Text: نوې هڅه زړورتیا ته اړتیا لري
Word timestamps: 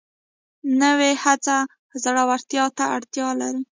نوې 0.81 1.11
هڅه 1.23 1.57
زړورتیا 2.03 2.65
ته 2.77 2.83
اړتیا 2.95 3.27
لري 3.39 3.61